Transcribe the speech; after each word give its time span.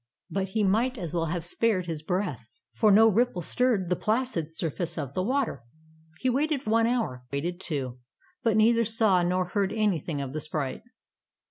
But 0.31 0.47
he 0.57 0.63
might 0.63 0.97
as 0.97 1.13
well 1.13 1.25
have 1.25 1.45
spared 1.45 1.85
his 1.85 2.01
breath, 2.01 2.43
for 2.73 2.91
no 2.91 3.07
ripple 3.07 3.43
stirred 3.43 3.87
the 3.87 3.95
placid 3.95 4.51
surface 4.51 4.97
of 4.97 5.13
the 5.13 5.21
water. 5.21 5.61
He 6.17 6.27
waited 6.27 6.65
one 6.65 6.87
hour, 6.87 7.23
he 7.29 7.35
waited 7.37 7.61
two, 7.61 7.99
but 8.41 8.57
neither 8.57 8.83
saw 8.83 9.21
nor 9.21 9.49
heard 9.49 9.71
anything 9.71 10.19
of 10.19 10.33
the 10.33 10.41
sprite. 10.41 10.81